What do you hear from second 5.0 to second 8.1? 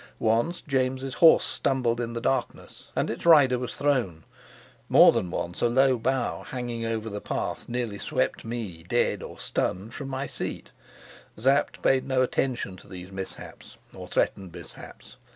than once a low bough hanging over the path nearly